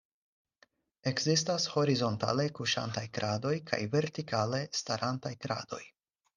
Ekzistas 1.11 1.67
horizontale 1.73 2.47
kuŝantaj 2.61 3.05
kradoj 3.19 3.53
kaj 3.71 3.81
vertikale 3.95 4.65
starantaj 4.83 5.37
kradoj. 5.47 5.83